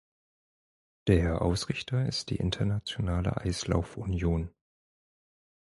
Der 1.05 1.43
Ausrichter 1.43 2.07
ist 2.07 2.31
die 2.31 2.37
Internationale 2.37 3.37
Eislaufunion. 3.39 4.49